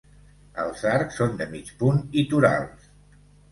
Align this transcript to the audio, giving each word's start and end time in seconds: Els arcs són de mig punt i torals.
Els 0.63 0.81
arcs 0.91 1.19
són 1.21 1.37
de 1.43 1.47
mig 1.53 1.71
punt 1.83 2.01
i 2.25 2.27
torals. 2.35 2.91